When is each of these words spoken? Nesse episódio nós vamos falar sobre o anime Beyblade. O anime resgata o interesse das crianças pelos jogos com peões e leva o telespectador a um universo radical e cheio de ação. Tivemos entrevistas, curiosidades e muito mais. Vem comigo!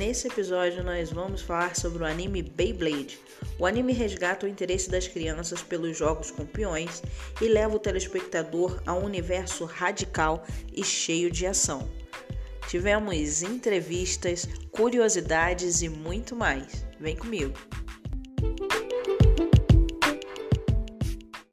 Nesse 0.00 0.28
episódio 0.28 0.82
nós 0.82 1.12
vamos 1.12 1.42
falar 1.42 1.76
sobre 1.76 2.02
o 2.02 2.06
anime 2.06 2.42
Beyblade. 2.42 3.20
O 3.58 3.66
anime 3.66 3.92
resgata 3.92 4.46
o 4.46 4.48
interesse 4.48 4.88
das 4.88 5.06
crianças 5.06 5.62
pelos 5.62 5.94
jogos 5.94 6.30
com 6.30 6.46
peões 6.46 7.02
e 7.38 7.44
leva 7.46 7.76
o 7.76 7.78
telespectador 7.78 8.82
a 8.86 8.94
um 8.94 9.04
universo 9.04 9.66
radical 9.66 10.42
e 10.72 10.82
cheio 10.82 11.30
de 11.30 11.46
ação. 11.46 11.86
Tivemos 12.66 13.42
entrevistas, 13.42 14.48
curiosidades 14.72 15.82
e 15.82 15.90
muito 15.90 16.34
mais. 16.34 16.82
Vem 16.98 17.14
comigo! 17.14 17.52